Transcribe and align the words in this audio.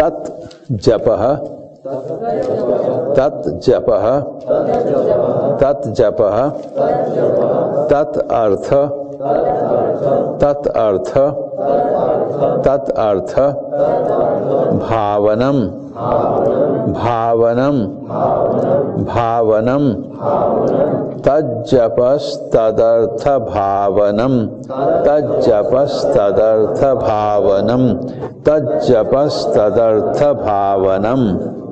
तत् 0.00 0.26
जप। 0.72 1.06
तत् 3.16 3.48
जप। 3.60 3.88
तत् 5.60 5.88
जप। 5.88 6.20
तत् 7.92 8.18
अर्थ। 8.32 8.68
तत् 10.42 10.68
अर्थ। 10.68 11.12
तत् 12.66 12.90
अर्थ। 12.90 13.34
भावनम। 14.88 15.58
भावनम 16.92 17.78
भावनम 19.06 19.84
तज्जपस्तदर्थ 21.26 23.24
भावनम 23.46 24.34
तज्जपस्तदर्थ 25.06 26.82
भावनम 27.02 27.84
तज्जपस्तदर्थ 28.48 30.22
भावनम 30.42 31.22